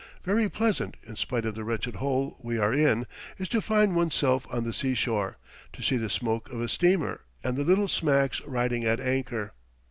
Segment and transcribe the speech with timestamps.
[0.23, 3.01] Very pleasant, in spite of the wretched hole we are in,
[3.37, 5.37] is it to find one's self on the seashore
[5.73, 9.53] to see the smoke of a steamer, and the little smacks riding at anchor.